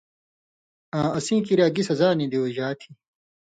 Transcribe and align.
آں 0.97 1.09
اسیں 1.17 1.41
کِریا 1.45 1.67
گی 1.75 1.83
سزا 1.89 2.09
نی 2.17 2.25
دیُوژا 2.31 2.67
تھی، 2.79 2.89